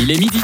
Il 0.00 0.10
est 0.10 0.18
midi. 0.18 0.40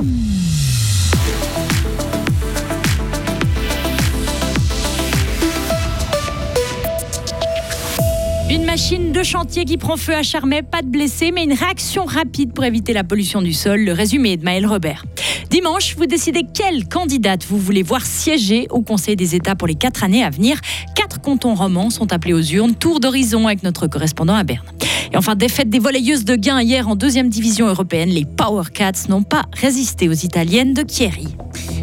Une 8.48 8.64
machine 8.64 9.10
de 9.10 9.22
chantier 9.24 9.64
qui 9.64 9.76
prend 9.76 9.96
feu 9.96 10.14
à 10.14 10.22
Charmey, 10.22 10.62
pas 10.62 10.82
de 10.82 10.86
blessés, 10.86 11.32
mais 11.32 11.42
une 11.42 11.52
réaction 11.52 12.04
rapide 12.04 12.52
pour 12.52 12.64
éviter 12.64 12.92
la 12.92 13.02
pollution 13.02 13.42
du 13.42 13.52
sol. 13.52 13.80
Le 13.80 13.92
résumé 13.92 14.36
de 14.36 14.44
Maël 14.44 14.66
Robert. 14.66 15.04
Dimanche, 15.50 15.96
vous 15.96 16.06
décidez 16.06 16.44
quelle 16.54 16.86
candidate 16.86 17.44
vous 17.44 17.58
voulez 17.58 17.82
voir 17.82 18.06
siéger 18.06 18.68
au 18.70 18.82
Conseil 18.82 19.16
des 19.16 19.34
États 19.34 19.56
pour 19.56 19.66
les 19.66 19.74
quatre 19.74 20.04
années 20.04 20.22
à 20.22 20.30
venir. 20.30 20.60
Quatre 20.94 21.20
cantons 21.20 21.54
romans 21.54 21.90
sont 21.90 22.12
appelés 22.12 22.34
aux 22.34 22.40
urnes. 22.40 22.76
Tour 22.76 23.00
d'horizon 23.00 23.48
avec 23.48 23.64
notre 23.64 23.88
correspondant 23.88 24.36
à 24.36 24.44
Berne. 24.44 24.66
Et 25.12 25.16
enfin, 25.16 25.34
défaite 25.34 25.68
des 25.68 25.78
volleyeuses 25.78 26.24
de 26.24 26.36
Gain 26.36 26.60
hier 26.60 26.88
en 26.88 26.96
deuxième 26.96 27.28
division 27.28 27.66
européenne. 27.66 28.10
Les 28.10 28.24
Power 28.24 28.64
Cats 28.72 29.08
n'ont 29.08 29.22
pas 29.22 29.42
résisté 29.52 30.08
aux 30.08 30.12
Italiennes 30.12 30.74
de 30.74 30.84
Chieri. 30.88 31.28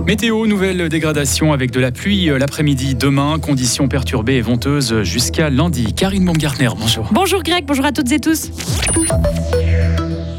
Météo, 0.06 0.48
nouvelle 0.48 0.88
dégradation 0.90 1.52
avec 1.52 1.72
de 1.72 1.80
la 1.80 1.92
pluie 1.92 2.30
euh, 2.30 2.38
l'après-midi 2.38 2.96
demain, 2.96 3.40
conditions 3.40 3.88
perturbées 3.88 4.36
et 4.36 4.42
venteuses 4.42 5.04
jusqu'à 5.04 5.50
lundi. 5.50 5.94
Karine 5.94 6.26
Baumgartner, 6.26 6.70
bonjour. 6.80 7.10
Bonjour 7.12 7.44
Greg, 7.44 7.66
bonjour 7.66 7.86
à 7.86 7.92
toutes 7.92 8.12
et 8.12 8.20
tous. 8.20 8.52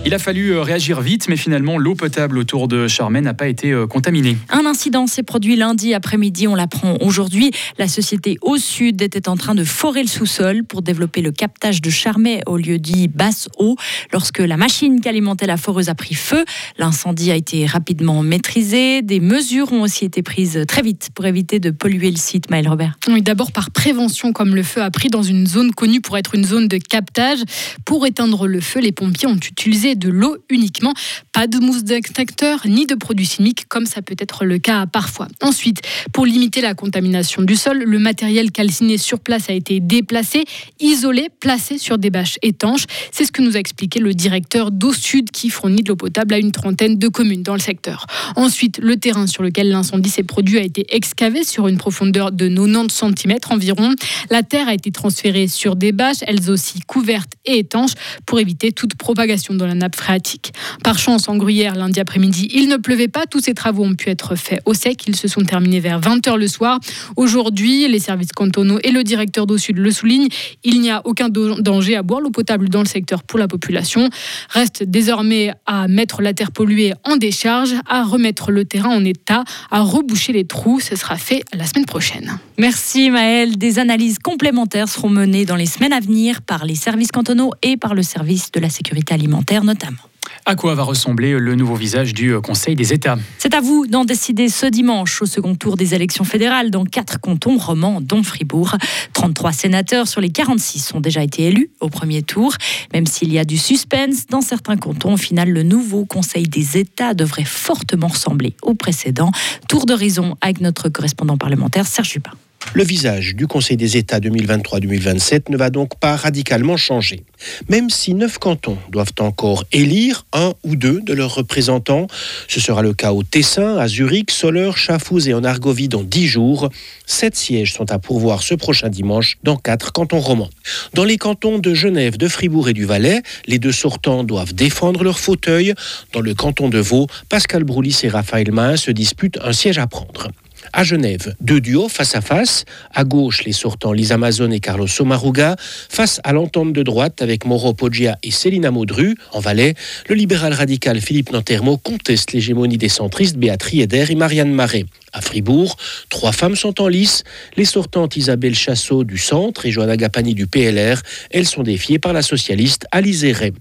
Il 0.09 0.15
a 0.15 0.19
fallu 0.19 0.53
euh, 0.53 0.63
réagir 0.63 1.03
vite, 1.03 1.29
mais 1.29 1.37
finalement, 1.37 1.77
l'eau 1.77 1.95
potable 1.95 2.39
autour 2.39 2.67
de 2.67 2.89
Charmey 2.89 3.21
n'a 3.21 3.35
pas 3.35 3.47
été 3.47 3.73
euh, 3.73 3.87
contaminée. 3.87 4.39
Un 4.49 4.65
incident 4.65 5.07
s'est 5.07 5.23
produit 5.23 5.55
lundi 5.55 5.93
après-midi, 5.93 6.49
on 6.49 6.55
l'apprend 6.55 6.97
aujourd'hui. 7.03 7.51
La 7.77 7.89
société 7.89 8.39
Au 8.41 8.57
Sud 8.57 9.03
était 9.03 9.29
en 9.29 9.37
train 9.37 9.55
de 9.55 9.65
forer 9.65 10.01
le 10.01 10.09
sous-sol 10.09 10.65
pour 10.65 10.81
développer 10.81 11.21
le 11.21 11.31
captage 11.31 11.83
de 11.83 11.91
Charmey 11.91 12.41
au 12.47 12.57
lieu 12.57 12.79
dit 12.79 13.07
basse 13.07 13.51
eau. 13.59 13.77
Lorsque 14.11 14.39
la 14.39 14.57
machine 14.57 15.03
qui 15.03 15.11
alimentait 15.11 15.47
la 15.47 15.59
foreuse 15.59 15.91
a 15.91 15.95
pris 15.95 16.15
feu, 16.15 16.47
l'incendie 16.79 17.31
a 17.31 17.37
été 17.37 17.67
rapidement 17.67 18.23
maîtrisé. 18.23 19.03
Des 19.03 19.21
mesures 19.21 19.75
ont 19.75 19.83
aussi 19.83 20.07
été 20.07 20.23
prises 20.23 20.65
très 20.67 20.81
vite 20.81 21.11
pour 21.15 21.27
éviter 21.27 21.61
de 21.61 21.69
polluer 21.69 22.11
le 22.11 22.17
site, 22.17 22.49
Maël 22.49 22.67
Robert. 22.67 22.97
Oui, 23.09 23.21
d'abord 23.21 23.53
par 23.53 23.71
prévention, 23.73 24.33
comme 24.33 24.55
le 24.55 24.63
feu 24.63 24.81
a 24.81 24.91
pris 24.91 25.11
dans 25.11 25.23
une 25.23 25.47
zone 25.47 25.73
connue 25.73 26.01
pour 26.01 26.17
être 26.17 26.35
une 26.35 26.47
zone 26.47 26.67
de 26.67 26.79
captage. 26.79 27.41
Pour 27.85 28.07
éteindre 28.07 28.47
le 28.47 28.63
feu, 28.63 28.81
les 28.81 28.93
pompiers 28.93 29.29
ont 29.29 29.37
utilisé 29.37 29.97
de 29.99 30.09
l'eau 30.09 30.37
uniquement. 30.49 30.95
Pas 31.33 31.47
de 31.47 31.59
mousse 31.59 31.85
d'extincteur 31.85 32.61
ni 32.67 32.87
de 32.87 32.95
produits 32.95 33.27
chimiques 33.27 33.67
comme 33.69 33.87
ça 33.87 34.03
peut 34.03 34.17
être 34.19 34.45
le 34.45 34.59
cas 34.59 34.87
parfois. 34.87 35.29
Ensuite, 35.43 35.83
pour 36.13 36.27
limiter 36.27 36.61
la 36.61 36.75
contamination 36.75 37.43
du 37.43 37.57
sol, 37.57 37.79
le 37.79 37.99
matériel 37.99 38.51
calciné 38.51 38.99
sur 38.99 39.21
place 39.21 39.51
a 39.51 39.53
été 39.53 39.81
déplacé, 39.81 40.45
isolé, 40.81 41.29
placé 41.41 41.79
sur 41.79 41.99
des 41.99 42.11
bâches 42.11 42.39
étanches. 42.43 42.85
C'est 43.13 43.25
ce 43.25 43.33
que 43.33 43.43
nous 43.43 43.57
a 43.57 43.59
expliqué 43.59 44.01
le 44.01 44.15
directeur 44.15 44.71
d'eau 44.71 44.93
sud 44.93 45.31
qui 45.31 45.51
fournit 45.51 45.83
de 45.83 45.89
l'eau 45.89 45.97
potable 45.97 46.35
à 46.35 46.39
une 46.39 46.53
trentaine 46.53 46.99
de 46.99 47.09
communes 47.09 47.43
dans 47.43 47.55
le 47.55 47.61
secteur. 47.61 48.07
Ensuite, 48.37 48.79
le 48.79 48.97
terrain 48.97 49.27
sur 49.27 49.43
lequel 49.43 49.71
l'incendie 49.71 50.11
s'est 50.11 50.23
produit 50.23 50.59
a 50.59 50.63
été 50.63 50.87
excavé 50.95 51.45
sur 51.45 51.69
une 51.69 51.77
profondeur 51.77 52.33
de 52.33 52.49
90 52.49 52.95
cm 53.17 53.37
environ. 53.51 53.95
La 54.31 54.43
terre 54.43 54.69
a 54.69 54.75
été 54.75 54.91
transférée 54.91 55.49
sur 55.49 55.77
des 55.77 55.93
bâches, 55.93 56.19
elles 56.23 56.51
aussi 56.51 56.81
couvertes 56.81 57.33
et 57.45 57.59
étanches, 57.59 57.93
pour 58.27 58.41
éviter 58.41 58.73
toute 58.73 58.95
propagation 58.95 59.55
dans 59.55 59.67
la 59.67 59.75
nappe 59.79 59.97
phréatique. 59.97 60.53
Par 60.85 60.99
chance, 60.99 61.29
en 61.29 61.37
Gruyère, 61.37 61.75
lundi 61.75 62.01
après-midi, 62.01 62.49
il 62.53 62.69
ne 62.69 62.77
pleuvait 62.77 63.09
pas. 63.09 63.27
Tous 63.27 63.41
ces 63.41 63.55
travaux 63.55 63.85
ont 63.85 63.95
pu 63.95 64.11
être 64.11 64.37
faits 64.37 64.61
au 64.65 64.75
sec. 64.75 65.05
Ils 65.07 65.17
se 65.17 65.29
sont 65.29 65.43
terminés 65.43 65.81
vers 65.81 66.01
20h 66.01 66.37
le 66.37 66.49
soir. 66.49 66.79
Aujourd'hui, 67.17 67.89
les 67.89 67.99
services 67.99 68.33
cantonaux 68.33 68.79
et 68.85 68.91
le 68.91 69.05
directeur 69.05 69.47
d'eau 69.47 69.59
sud 69.59 69.79
le 69.79 69.91
soulignent. 69.91 70.29
Il 70.65 70.81
n'y 70.81 70.91
a 70.91 71.03
aucun 71.05 71.29
danger 71.29 71.97
à 71.97 72.03
boire 72.03 72.21
l'eau 72.21 72.31
potable 72.31 72.69
dans 72.69 72.81
le 72.81 72.87
secteur 72.87 73.23
pour 73.23 73.39
la 73.39 73.49
population. 73.49 74.09
Reste 74.51 74.83
désormais 74.83 75.53
à 75.67 75.89
mettre 75.89 76.23
la 76.23 76.35
terre 76.35 76.53
polluée 76.53 76.95
en 77.05 77.17
décharge, 77.17 77.75
à 77.87 78.05
remettre 78.05 78.51
le 78.51 78.65
terrain 78.65 78.91
en 78.91 79.05
état, 79.05 79.45
à 79.71 79.81
reboucher 79.81 80.33
les 80.33 80.45
trous. 80.45 80.81
Ce 80.81 80.97
sera 80.97 81.17
fait 81.17 81.43
la 81.53 81.67
semaine 81.67 81.87
prochaine. 81.87 82.39
Merci 82.59 83.11
Maëlle. 83.11 83.57
Des 83.57 83.79
analyses 83.79 84.19
complémentaires 84.19 84.89
seront 84.89 85.09
menées 85.09 85.45
dans 85.45 85.57
les 85.57 85.67
semaines 85.67 85.93
à 85.93 86.01
venir 86.01 86.43
par 86.43 86.65
les 86.65 86.75
services 86.75 87.13
cantonaux 87.13 87.53
et 87.63 87.77
par 87.77 87.95
le 87.95 88.03
service 88.03 88.51
de 88.53 88.61
la 88.61 88.71
sécurité 88.71 89.15
alimentaire 89.15 89.65
notamment. 89.69 89.99
À 90.47 90.55
quoi 90.57 90.75
va 90.75 90.83
ressembler 90.83 91.39
le 91.39 91.55
nouveau 91.55 91.75
visage 91.75 92.15
du 92.15 92.31
euh, 92.31 92.41
Conseil 92.41 92.75
des 92.75 92.95
États? 92.95 93.19
C'est 93.39 93.55
à 93.55 93.61
vous 93.61 93.87
d'en 93.87 94.05
décider 94.05 94.49
ce 94.49 94.65
dimanche 94.65 95.21
au 95.21 95.27
second 95.27 95.55
tour 95.55 95.77
des 95.77 95.95
élections 95.95 96.25
fédérales 96.25 96.71
dans 96.71 96.85
quatre 96.85 97.21
cantons 97.21 97.59
romans, 97.59 98.01
dont 98.01 98.23
Fribourg. 98.23 98.77
33 99.13 99.53
sénateurs 99.53 100.09
sur 100.09 100.23
les 100.23 100.31
46 100.31 100.95
ont 100.95 101.01
déjà 101.01 101.23
été 101.23 101.45
élus 101.45 101.71
au 101.81 101.91
premier 101.91 102.23
tour. 102.23 102.55
Même 102.95 103.07
s'il 103.07 103.31
y 103.33 103.39
a 103.39 103.45
du 103.45 103.59
suspense 103.59 104.27
dans 104.27 104.41
certains 104.41 104.77
cantons, 104.77 105.15
au 105.15 105.19
final, 105.19 105.51
le 105.51 105.63
nouveau 105.63 106.07
Conseil 106.07 106.49
des 106.49 106.79
États 106.79 107.13
devrait 107.13 107.45
fortement 107.45 108.09
ressembler 108.09 108.55
au 108.63 108.75
précédent. 108.75 109.31
Tour 109.69 109.85
d'horizon 109.85 110.37
avec 110.41 110.63
notre 110.63 110.89
correspondant 110.89 111.37
parlementaire 111.37 111.87
Serge 111.87 112.11
Jupin. 112.11 112.33
Le 112.75 112.85
visage 112.85 113.35
du 113.35 113.47
Conseil 113.47 113.79
des 113.79 113.97
États 113.97 114.21
2023-2027 114.21 115.51
ne 115.51 115.57
va 115.57 115.71
donc 115.71 115.99
pas 115.99 116.17
radicalement 116.17 116.77
changer. 116.77 117.25
Même 117.69 117.89
si 117.89 118.13
neuf 118.13 118.39
cantons 118.39 118.77
doivent 118.91 119.15
encore 119.21 119.65
élire 119.73 120.27
un 120.35 120.53
ou 120.65 120.77
deux 120.77 121.01
de 121.01 121.15
leurs 121.15 121.35
représentants, 121.35 122.09
ce 122.47 122.61
sera 122.61 122.83
le 122.83 122.93
cas 122.93 123.13
au 123.13 123.23
Tessin, 123.23 123.79
à 123.79 123.89
Zurich, 123.89 124.31
Soleure, 124.31 124.77
Chafouz 124.77 125.29
et 125.29 125.35
en 125.35 125.45
Argovie 125.45 125.89
dans 125.89 126.03
dix 126.03 126.27
jours. 126.27 126.69
Sept 127.07 127.37
sièges 127.37 127.73
sont 127.73 127.91
à 127.91 127.99
pourvoir 127.99 128.43
ce 128.43 128.55
prochain 128.55 128.91
dimanche 128.91 129.39
dans 129.43 129.57
quatre 129.57 129.93
cantons 129.93 130.21
romans. 130.21 130.51
Dans 130.93 131.05
les 131.05 131.17
cantons 131.17 131.59
de 131.59 131.73
Genève, 131.73 132.19
de 132.19 132.29
Fribourg 132.29 132.69
et 132.69 132.75
du 132.75 132.85
Valais, 132.85 133.23
les 133.47 133.59
deux 133.59 133.73
sortants 133.73 134.25
doivent 134.25 134.55
défendre 134.55 135.05
leur 135.05 135.19
fauteuil. 135.19 135.75
Dans 136.13 136.21
le 136.21 136.35
canton 136.35 136.69
de 136.69 136.79
Vaud, 136.79 137.07
Pascal 137.31 137.65
Broulis 137.65 138.01
et 138.03 138.09
Raphaël 138.09 138.53
Main 138.53 138.77
se 138.77 138.91
disputent 138.91 139.39
un 139.43 139.53
siège 139.53 139.79
à 139.79 139.87
prendre. 139.87 140.29
À 140.73 140.85
Genève, 140.85 141.35
deux 141.41 141.61
duos 141.61 141.89
face 141.89 142.15
à 142.15 142.21
face. 142.21 142.65
À 142.95 143.05
gauche, 143.05 143.45
les 143.45 143.53
sortants 143.53 143.93
Lisa 143.93 144.15
Amazon 144.15 144.51
et 144.51 144.61
Carlos 144.61 144.87
Somaruga, 144.87 145.57
face 145.89 146.21
à 146.25 146.33
l'entente 146.33 146.73
de 146.73 146.83
droite 146.83 147.23
avec 147.23 147.45
Mauro 147.47 147.73
Poggia 147.73 148.19
et 148.23 148.31
Célina 148.31 148.71
Maudru. 148.71 149.17
En 149.33 149.41
Valais, 149.41 149.75
le 150.09 150.15
libéral 150.15 150.53
radical 150.53 151.01
Philippe 151.01 151.33
Nantermo 151.33 151.77
conteste 151.77 152.33
l'hégémonie 152.33 152.79
des 152.79 152.89
centristes 152.89 153.37
Béatrice 153.37 153.85
Eder 153.85 154.07
et 154.11 154.15
Marianne 154.15 154.53
Marais. 154.53 154.87
À 155.13 155.21
Fribourg, 155.21 155.77
trois 156.11 156.33
femmes 156.33 156.57
sont 156.57 156.81
en 156.81 156.89
lice. 156.89 157.25
Les 157.57 157.65
sortantes 157.65 158.17
Isabelle 158.17 158.55
Chassot 158.55 159.05
du 159.05 159.19
Centre 159.19 159.67
et 159.67 159.71
Joanna 159.71 159.97
Gapani 159.97 160.35
du 160.35 160.47
PLR. 160.47 161.01
Elles 161.31 161.47
sont 161.47 161.63
défiées 161.63 161.99
par 161.99 162.13
la 162.13 162.23
socialiste 162.23 162.87
Alice 162.91 163.25
Ray. 163.25 163.53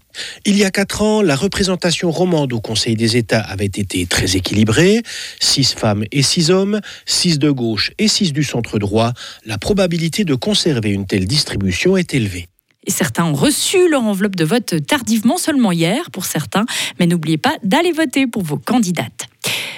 Il 0.46 0.58
y 0.58 0.64
a 0.64 0.72
quatre 0.72 1.02
ans, 1.02 1.22
la 1.22 1.36
représentation 1.36 2.12
romande 2.12 2.54
au 2.54 2.60
Conseil 2.60 2.96
des 2.96 3.18
États 3.18 3.42
avait 3.42 3.66
été 3.66 4.06
très 4.06 4.36
équilibrée. 4.36 5.02
Six 5.40 5.74
femmes 5.74 6.04
et 6.12 6.22
six 6.22 6.52
hommes, 6.52 6.80
six 7.06 7.40
de 7.40 7.50
gauche 7.50 7.92
et 7.98 8.08
six 8.08 8.34
du 8.34 8.44
centre 8.44 8.80
droit. 8.80 9.14
La 9.46 9.58
probabilité 9.58 10.24
de 10.24 10.36
conserver 10.36 10.90
une 10.90 11.06
telle 11.06 11.26
distribution 11.26 11.98
est 11.98 12.14
élevée. 12.14 12.48
Certains 12.88 13.26
ont 13.26 13.34
reçu 13.34 13.90
leur 13.90 14.04
enveloppe 14.04 14.36
de 14.36 14.46
vote 14.46 14.76
tardivement, 14.88 15.38
seulement 15.38 15.72
hier 15.72 16.10
pour 16.12 16.26
certains. 16.26 16.66
Mais 17.00 17.08
n'oubliez 17.08 17.38
pas 17.38 17.58
d'aller 17.64 17.92
voter 17.92 18.28
pour 18.28 18.44
vos 18.44 18.58
candidates. 18.58 19.28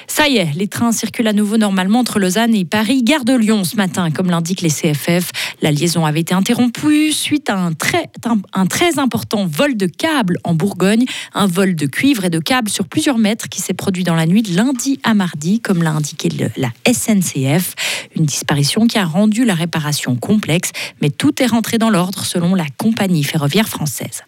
Ça 0.09 0.27
y 0.27 0.37
est, 0.37 0.53
les 0.55 0.67
trains 0.67 0.91
circulent 0.91 1.27
à 1.27 1.33
nouveau 1.33 1.57
normalement 1.57 1.99
entre 1.99 2.19
Lausanne 2.19 2.55
et 2.55 2.65
Paris. 2.65 3.03
Gare 3.03 3.25
de 3.25 3.35
Lyon 3.35 3.63
ce 3.63 3.75
matin, 3.75 4.09
comme 4.09 4.31
l'indiquent 4.31 4.61
les 4.61 4.69
CFF. 4.69 5.31
La 5.61 5.71
liaison 5.71 6.03
avait 6.03 6.21
été 6.21 6.33
interrompue 6.33 7.11
suite 7.11 7.49
à 7.49 7.57
un 7.57 7.73
très, 7.73 8.09
un, 8.53 8.65
très 8.65 8.97
important 8.97 9.45
vol 9.45 9.77
de 9.77 9.85
câbles 9.85 10.39
en 10.43 10.55
Bourgogne. 10.55 11.05
Un 11.35 11.45
vol 11.45 11.75
de 11.75 11.85
cuivre 11.85 12.25
et 12.25 12.31
de 12.31 12.39
câbles 12.39 12.69
sur 12.69 12.87
plusieurs 12.87 13.19
mètres 13.19 13.49
qui 13.49 13.61
s'est 13.61 13.75
produit 13.75 14.03
dans 14.03 14.15
la 14.15 14.25
nuit 14.25 14.41
de 14.41 14.55
lundi 14.55 14.99
à 15.03 15.13
mardi, 15.13 15.59
comme 15.59 15.83
l'a 15.83 15.91
indiqué 15.91 16.29
la 16.57 16.69
SNCF. 16.91 17.75
Une 18.15 18.25
disparition 18.25 18.87
qui 18.87 18.97
a 18.97 19.05
rendu 19.05 19.45
la 19.45 19.53
réparation 19.53 20.15
complexe, 20.15 20.71
mais 21.03 21.11
tout 21.11 21.41
est 21.41 21.47
rentré 21.47 21.77
dans 21.77 21.91
l'ordre 21.91 22.25
selon 22.25 22.55
la 22.55 22.65
compagnie 22.77 23.23
ferroviaire 23.23 23.69
française. 23.69 24.23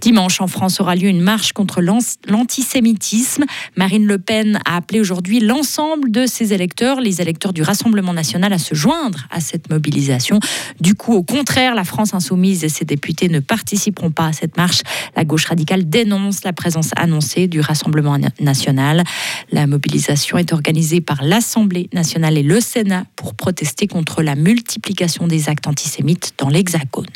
Dimanche, 0.00 0.40
en 0.40 0.46
France, 0.46 0.80
aura 0.80 0.94
lieu 0.94 1.08
une 1.08 1.20
marche 1.20 1.52
contre 1.52 1.80
l'antisémitisme. 1.80 3.44
Marine 3.76 4.06
Le 4.06 4.18
Pen 4.18 4.60
a 4.64 4.76
appelé 4.76 5.00
aujourd'hui 5.00 5.40
l'ensemble 5.40 6.10
de 6.10 6.26
ses 6.26 6.52
électeurs, 6.52 7.00
les 7.00 7.20
électeurs 7.20 7.52
du 7.52 7.62
Rassemblement 7.62 8.12
national, 8.12 8.52
à 8.52 8.58
se 8.58 8.74
joindre 8.74 9.26
à 9.30 9.40
cette 9.40 9.70
mobilisation. 9.70 10.38
Du 10.80 10.94
coup, 10.94 11.14
au 11.14 11.22
contraire, 11.22 11.74
la 11.74 11.84
France 11.84 12.14
insoumise 12.14 12.64
et 12.64 12.68
ses 12.68 12.84
députés 12.84 13.28
ne 13.28 13.40
participeront 13.40 14.10
pas 14.10 14.26
à 14.26 14.32
cette 14.32 14.56
marche. 14.56 14.82
La 15.16 15.24
gauche 15.24 15.46
radicale 15.46 15.88
dénonce 15.88 16.44
la 16.44 16.52
présence 16.52 16.90
annoncée 16.96 17.48
du 17.48 17.60
Rassemblement 17.60 18.18
national. 18.40 19.04
La 19.50 19.66
mobilisation 19.66 20.38
est 20.38 20.52
organisée 20.52 21.00
par 21.00 21.22
l'Assemblée 21.22 21.88
nationale 21.92 22.38
et 22.38 22.42
le 22.42 22.60
Sénat 22.60 23.04
pour 23.16 23.34
protester 23.34 23.86
contre 23.86 24.22
la 24.22 24.36
multiplication 24.36 25.26
des 25.26 25.48
actes 25.48 25.66
antisémites 25.66 26.34
dans 26.38 26.48
l'Hexagone. 26.48 27.06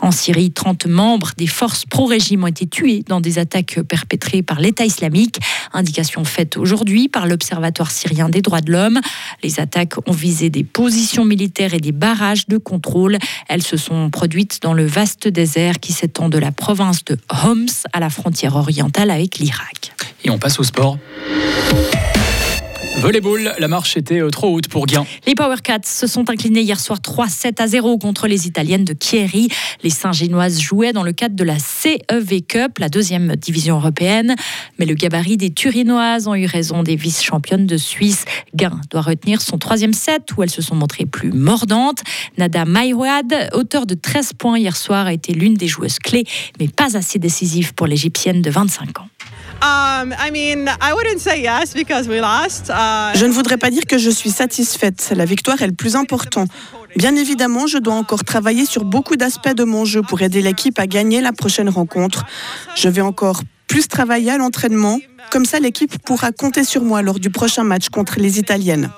En 0.00 0.10
Syrie, 0.10 0.50
30 0.50 0.86
membres 0.86 1.32
des 1.36 1.46
forces 1.46 1.84
pro-régime 1.84 2.44
ont 2.44 2.48
été 2.48 2.66
tués 2.66 3.04
dans 3.06 3.20
des 3.20 3.38
attaques 3.38 3.80
perpétrées 3.82 4.42
par 4.42 4.60
l'État 4.60 4.84
islamique. 4.84 5.38
Indication 5.72 6.24
faite 6.24 6.56
aujourd'hui 6.56 7.08
par 7.08 7.26
l'Observatoire 7.26 7.90
syrien 7.90 8.28
des 8.28 8.42
droits 8.42 8.60
de 8.60 8.72
l'homme. 8.72 9.00
Les 9.42 9.60
attaques 9.60 9.96
ont 10.08 10.12
visé 10.12 10.48
des 10.50 10.64
positions 10.64 11.24
militaires 11.24 11.74
et 11.74 11.80
des 11.80 11.92
barrages 11.92 12.46
de 12.48 12.56
contrôle. 12.56 13.18
Elles 13.48 13.62
se 13.62 13.76
sont 13.76 14.10
produites 14.10 14.60
dans 14.62 14.72
le 14.72 14.86
vaste 14.86 15.28
désert 15.28 15.80
qui 15.80 15.92
s'étend 15.92 16.28
de 16.28 16.38
la 16.38 16.52
province 16.52 17.04
de 17.04 17.18
Homs 17.44 17.66
à 17.92 18.00
la 18.00 18.10
frontière 18.10 18.56
orientale 18.56 19.10
avec 19.10 19.38
l'Irak. 19.38 19.92
Et 20.24 20.30
on 20.30 20.38
passe 20.38 20.58
au 20.58 20.64
sport. 20.64 20.98
Volleyball, 23.00 23.54
la 23.58 23.68
marche 23.68 23.96
était 23.96 24.20
euh, 24.20 24.28
trop 24.28 24.54
haute 24.54 24.68
pour 24.68 24.84
Guin. 24.84 25.06
Les 25.26 25.34
Power 25.34 25.56
Cats 25.64 25.78
se 25.84 26.06
sont 26.06 26.28
inclinés 26.28 26.60
hier 26.60 26.78
soir 26.78 26.98
3-7 26.98 27.62
à 27.62 27.66
0 27.66 27.96
contre 27.96 28.28
les 28.28 28.46
Italiennes 28.46 28.84
de 28.84 28.94
Chieri. 29.00 29.48
Les 29.82 29.88
Saint-Génoises 29.88 30.60
jouaient 30.60 30.92
dans 30.92 31.02
le 31.02 31.12
cadre 31.12 31.34
de 31.34 31.42
la 31.42 31.58
CEV 31.58 32.42
Cup, 32.46 32.78
la 32.78 32.90
deuxième 32.90 33.36
division 33.36 33.76
européenne. 33.76 34.36
Mais 34.78 34.84
le 34.84 34.92
gabarit 34.92 35.38
des 35.38 35.48
Turinoises 35.48 36.28
ont 36.28 36.34
eu 36.34 36.44
raison 36.44 36.82
des 36.82 36.94
vice-championnes 36.94 37.66
de 37.66 37.78
Suisse. 37.78 38.26
Guin 38.54 38.78
doit 38.90 39.00
retenir 39.00 39.40
son 39.40 39.56
troisième 39.56 39.94
set 39.94 40.36
où 40.36 40.42
elles 40.42 40.50
se 40.50 40.60
sont 40.60 40.76
montrées 40.76 41.06
plus 41.06 41.32
mordantes. 41.32 42.02
Nada 42.36 42.66
Maïwad, 42.66 43.50
auteur 43.54 43.86
de 43.86 43.94
13 43.94 44.34
points 44.34 44.58
hier 44.58 44.76
soir, 44.76 45.06
a 45.06 45.14
été 45.14 45.32
l'une 45.32 45.54
des 45.54 45.68
joueuses 45.68 46.00
clés, 46.00 46.24
mais 46.60 46.68
pas 46.68 46.98
assez 46.98 47.18
décisive 47.18 47.72
pour 47.72 47.86
l'Égyptienne 47.86 48.42
de 48.42 48.50
25 48.50 49.00
ans. 49.00 49.08
Um, 49.62 50.12
uh, 50.12 50.30
je 53.14 53.26
ne 53.26 53.32
voudrais 53.32 53.58
pas 53.58 53.70
dire 53.70 53.84
que 53.86 53.98
je 53.98 54.10
suis 54.10 54.30
satisfaite. 54.30 55.12
La 55.14 55.24
victoire 55.26 55.60
est 55.60 55.66
le 55.66 55.74
plus 55.74 55.96
important. 55.96 56.46
Bien 56.96 57.14
évidemment, 57.14 57.66
je 57.66 57.78
dois 57.78 57.94
encore 57.94 58.24
travailler 58.24 58.64
sur 58.64 58.84
beaucoup 58.84 59.16
d'aspects 59.16 59.54
de 59.54 59.64
mon 59.64 59.84
jeu 59.84 60.02
pour 60.02 60.22
aider 60.22 60.40
l'équipe 60.40 60.78
à 60.78 60.86
gagner 60.86 61.20
la 61.20 61.32
prochaine 61.32 61.68
rencontre. 61.68 62.24
Je 62.74 62.88
vais 62.88 63.02
encore 63.02 63.42
plus 63.68 63.86
travailler 63.86 64.32
à 64.32 64.38
l'entraînement. 64.38 64.98
Comme 65.30 65.44
ça, 65.44 65.60
l'équipe 65.60 65.96
pourra 66.04 66.32
compter 66.32 66.64
sur 66.64 66.82
moi 66.82 67.02
lors 67.02 67.20
du 67.20 67.30
prochain 67.30 67.62
match 67.62 67.88
contre 67.88 68.18
les 68.18 68.38
Italiennes. 68.40 68.90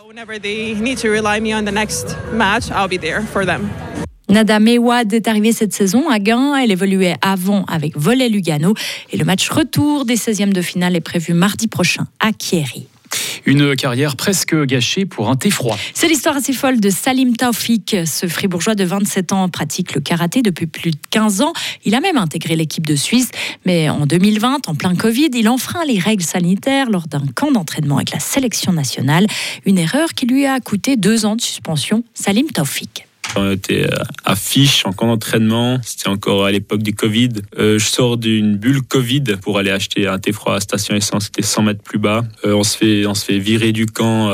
Nada 4.33 4.61
Mewad 4.61 5.13
est 5.13 5.29
arrivée 5.29 5.53
cette 5.53 5.75
saison 5.75 6.09
à 6.09 6.19
Gain. 6.19 6.57
Elle 6.57 6.71
évoluait 6.71 7.17
avant 7.21 7.65
avec 7.67 7.99
Volley 7.99 8.31
Lugano. 8.31 8.73
Et 9.13 9.19
le 9.19 9.27
match 9.27 9.51
retour 9.51 10.07
des 10.07 10.17
16e 10.17 10.55
de 10.55 10.63
finale 10.63 10.97
est 10.97 11.03
prévu 11.03 11.35
mardi 11.35 11.69
prochain 11.69 12.07
à 12.19 12.31
Chieri. 12.33 12.87
Une 13.45 13.77
carrière 13.77 14.17
presque 14.17 14.57
gâchée 14.65 15.05
pour 15.05 15.29
un 15.29 15.37
thé 15.37 15.51
froid. 15.51 15.77
C'est 15.93 16.09
l'histoire 16.09 16.35
assez 16.35 16.55
folle 16.55 16.81
de 16.81 16.89
Salim 16.89 17.37
Taufik. 17.37 17.95
Ce 18.07 18.27
fribourgeois 18.27 18.75
de 18.75 18.85
27 18.85 19.35
ans 19.35 19.51
pratique 19.51 19.95
le 19.95 20.01
karaté 20.01 20.41
depuis 20.41 20.67
plus 20.67 20.93
de 20.93 20.99
15 21.11 21.43
ans. 21.43 21.53
Il 21.85 21.95
a 21.95 22.01
même 22.01 22.17
intégré 22.17 22.57
l'équipe 22.57 22.87
de 22.87 22.97
Suisse. 22.97 23.29
Mais 23.67 23.91
en 23.91 24.07
2020, 24.07 24.67
en 24.67 24.75
plein 24.75 24.95
Covid, 24.95 25.29
il 25.35 25.47
enfreint 25.47 25.85
les 25.87 25.99
règles 25.99 26.25
sanitaires 26.25 26.89
lors 26.89 27.07
d'un 27.07 27.27
camp 27.35 27.51
d'entraînement 27.51 27.97
avec 27.97 28.13
la 28.13 28.21
sélection 28.21 28.73
nationale. 28.73 29.27
Une 29.67 29.77
erreur 29.77 30.15
qui 30.15 30.25
lui 30.25 30.47
a 30.47 30.59
coûté 30.61 30.97
deux 30.97 31.27
ans 31.27 31.37
de 31.37 31.43
suspension. 31.43 32.03
Salim 32.15 32.47
Taufik. 32.47 33.07
On 33.37 33.51
était 33.51 33.85
euh, 33.85 34.05
à 34.25 34.37
Fiche 34.37 34.85
en 34.85 34.93
camp 34.93 35.07
d'entraînement. 35.07 35.79
C'était 35.83 36.09
encore 36.09 36.45
à 36.45 36.53
l'époque 36.53 36.83
du 36.83 36.95
Covid. 36.95 37.31
Euh, 37.59 37.79
je 37.79 37.87
sors 37.87 38.17
d'une 38.17 38.57
bulle 38.57 38.83
Covid 38.83 39.25
pour 39.41 39.59
aller 39.59 39.71
acheter 39.71 40.07
un 40.07 40.19
thé 40.19 40.33
froid 40.33 40.55
à 40.55 40.61
station 40.61 40.95
essence. 40.95 41.25
C'était 41.25 41.43
100 41.43 41.63
mètres 41.63 41.83
plus 41.83 41.99
bas. 41.99 42.25
Euh, 42.45 42.55
on 42.55 42.63
se 42.63 42.77
fait, 42.77 43.07
on 43.07 43.15
se 43.15 43.25
fait 43.25 43.39
virer 43.39 43.73
du 43.73 43.87
camp 43.87 44.31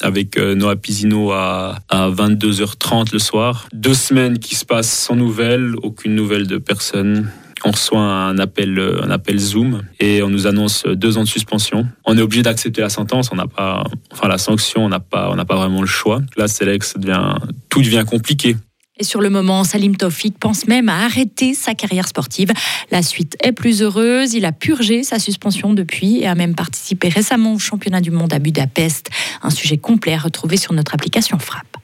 avec 0.00 0.38
Noah 0.38 0.76
Pisino 0.76 1.32
à, 1.32 1.78
à 1.88 2.10
22h30 2.10 3.12
le 3.12 3.18
soir. 3.18 3.68
Deux 3.72 3.94
semaines 3.94 4.38
qui 4.38 4.54
se 4.54 4.64
passent 4.64 4.90
sans 4.90 5.16
nouvelles, 5.16 5.74
aucune 5.82 6.14
nouvelle 6.14 6.46
de 6.46 6.58
personne 6.58 7.30
on 7.64 7.70
reçoit 7.70 8.00
un 8.00 8.38
appel, 8.38 8.78
euh, 8.78 9.02
un 9.02 9.10
appel 9.10 9.38
Zoom 9.38 9.82
et 10.00 10.22
on 10.22 10.28
nous 10.28 10.46
annonce 10.46 10.84
deux 10.84 11.18
ans 11.18 11.22
de 11.22 11.28
suspension. 11.28 11.86
On 12.04 12.16
est 12.16 12.22
obligé 12.22 12.42
d'accepter 12.42 12.80
la 12.80 12.88
sentence, 12.88 13.30
on 13.32 13.36
n'a 13.36 13.46
pas, 13.46 13.84
enfin 14.12 14.28
la 14.28 14.38
sanction, 14.38 14.84
on 14.84 14.88
n'a 14.88 15.00
pas, 15.00 15.30
on 15.30 15.36
n'a 15.36 15.44
pas 15.44 15.56
vraiment 15.56 15.80
le 15.80 15.86
choix. 15.86 16.20
Là, 16.36 16.48
c'est 16.48 16.64
là 16.64 16.76
que 16.78 16.98
devient, 16.98 17.34
tout 17.68 17.82
devient 17.82 18.04
compliqué. 18.06 18.56
Et 19.00 19.04
sur 19.04 19.20
le 19.20 19.30
moment, 19.30 19.62
Salim 19.62 19.96
Tofik 19.96 20.38
pense 20.38 20.66
même 20.66 20.88
à 20.88 21.04
arrêter 21.04 21.54
sa 21.54 21.74
carrière 21.74 22.08
sportive. 22.08 22.52
La 22.90 23.02
suite 23.02 23.36
est 23.40 23.52
plus 23.52 23.82
heureuse. 23.82 24.34
Il 24.34 24.44
a 24.44 24.52
purgé 24.52 25.04
sa 25.04 25.20
suspension 25.20 25.72
depuis 25.72 26.18
et 26.18 26.26
a 26.26 26.34
même 26.34 26.56
participé 26.56 27.08
récemment 27.08 27.54
au 27.54 27.58
championnat 27.58 28.00
du 28.00 28.10
monde 28.10 28.32
à 28.32 28.40
Budapest. 28.40 29.08
Un 29.42 29.50
sujet 29.50 29.78
complet 29.78 30.14
à 30.14 30.18
retrouver 30.18 30.56
sur 30.56 30.72
notre 30.72 30.94
application 30.94 31.38
Frappe. 31.38 31.77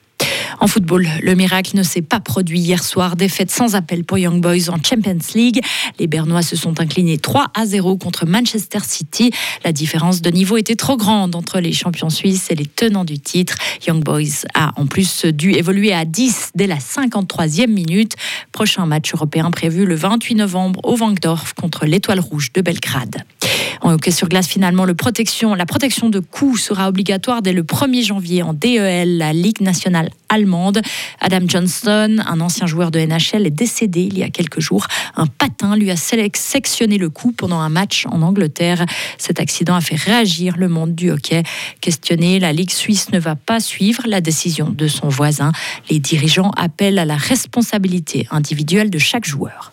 En 0.61 0.67
football, 0.67 1.07
le 1.23 1.35
miracle 1.35 1.77
ne 1.77 1.83
s'est 1.83 2.03
pas 2.03 2.21
produit 2.21 2.61
hier 2.61 2.83
soir. 2.83 3.17
Défaite 3.17 3.51
sans 3.51 3.75
appel 3.75 4.05
pour 4.05 4.19
Young 4.19 4.41
Boys 4.41 4.71
en 4.71 4.83
Champions 4.83 5.19
League. 5.35 5.61
Les 5.99 6.07
Bernois 6.07 6.43
se 6.43 6.57
sont 6.57 6.81
inclinés 6.81 7.19
3 7.19 7.49
à 7.55 7.67
0 7.67 7.97
contre 7.97 8.27
Manchester 8.27 8.79
City. 8.87 9.31
La 9.65 9.73
différence 9.73 10.23
de 10.23 10.31
niveau 10.31 10.57
était 10.57 10.77
trop 10.77 10.97
grande 10.97 11.35
entre 11.35 11.61
les 11.61 11.73
champions 11.73 12.11
suisses 12.11 12.51
et 12.51 12.55
les 12.55 12.67
tenants 12.67 13.05
du 13.05 13.19
titre. 13.19 13.57
Young 13.87 14.03
Boys 14.03 14.47
a 14.55 14.73
en 14.77 14.87
plus 14.87 15.25
dû 15.27 15.53
évoluer 15.53 15.93
à 15.93 16.05
10 16.05 16.53
dès 16.55 16.67
la 16.67 16.79
53e 16.79 17.67
minute. 17.69 18.17
Prochain 18.53 18.87
match 18.87 19.13
européen 19.15 19.51
prévu 19.51 19.85
le 19.87 19.95
28 19.95 20.35
novembre 20.37 20.81
au 20.85 20.97
Wankdorf 20.97 21.55
contre 21.55 21.87
l'Étoile 21.87 22.21
Rouge 22.21 22.53
de 22.53 22.61
Belgrade. 22.61 23.25
En 23.85 23.93
hockey 23.93 24.11
sur 24.11 24.31
glace, 24.31 24.49
finalement, 24.49 24.87
la 24.87 24.95
protection 24.95 25.55
de 26.09 26.19
coups 26.19 26.63
sera 26.63 26.89
obligatoire 26.89 27.43
dès 27.43 27.53
le 27.53 27.63
1er 27.63 28.03
janvier 28.03 28.43
en 28.43 28.55
DEL, 28.55 29.19
la 29.19 29.35
Ligue 29.35 29.61
nationale 29.61 30.09
allemande. 30.31 30.81
Adam 31.21 31.47
Johnston, 31.47 32.17
un 32.27 32.41
ancien 32.41 32.67
joueur 32.67 32.91
de 32.91 32.99
NHL, 32.99 33.47
est 33.47 33.51
décédé 33.51 34.01
il 34.01 34.17
y 34.17 34.23
a 34.23 34.31
quelques 34.31 34.61
jours. 34.61 34.87
Un 35.17 35.27
patin 35.27 35.77
lui 35.77 35.91
a 35.91 35.97
sectionné 35.97 36.97
le 36.97 37.11
cou 37.11 37.33
pendant 37.33 37.61
un 37.61 37.69
match 37.69 38.07
en 38.11 38.23
Angleterre. 38.23 38.87
Cet 39.19 39.39
accident 39.39 39.75
a 39.75 39.83
fait 39.83 39.97
réagir 39.97 40.57
le 40.57 40.71
monde 40.71 40.95
du 40.95 41.11
hockey. 41.11 41.43
Questionné, 41.83 42.41
la 42.41 42.55
Ligue 42.55 42.71
suisse 42.71 43.13
ne 43.13 43.19
va 43.19 43.37
pas 43.37 43.61
suivre 43.61 44.05
la 44.07 44.23
décision 44.23 44.71
de 44.71 44.89
son 44.89 45.09
voisin. 45.09 45.53
Les 45.91 45.99
dirigeants 45.99 46.53
appellent 46.57 46.99
à 46.99 47.05
la 47.05 47.17
responsabilité 47.17 48.27
individuelle 48.31 48.89
de 48.89 48.99
chaque 48.99 49.27
joueur. 49.27 49.73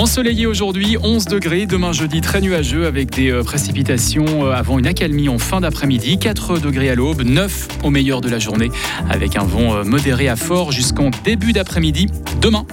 Ensoleillé 0.00 0.46
aujourd'hui, 0.46 0.96
11 0.96 1.26
degrés. 1.26 1.66
Demain 1.66 1.92
jeudi, 1.92 2.22
très 2.22 2.40
nuageux 2.40 2.86
avec 2.86 3.10
des 3.10 3.30
euh, 3.30 3.42
précipitations 3.42 4.46
euh, 4.46 4.52
avant 4.52 4.78
une 4.78 4.86
accalmie 4.86 5.28
en 5.28 5.36
fin 5.36 5.60
d'après-midi. 5.60 6.18
4 6.18 6.58
degrés 6.58 6.88
à 6.88 6.94
l'aube, 6.94 7.20
9 7.20 7.68
au 7.84 7.90
meilleur 7.90 8.22
de 8.22 8.30
la 8.30 8.38
journée 8.38 8.70
avec 9.10 9.36
un 9.36 9.44
vent 9.44 9.74
euh, 9.74 9.84
modéré 9.84 10.26
à 10.26 10.36
fort 10.36 10.72
jusqu'en 10.72 11.10
début 11.22 11.52
d'après-midi. 11.52 12.06
Demain, 12.40 12.64